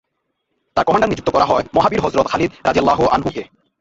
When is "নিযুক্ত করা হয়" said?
1.09-1.65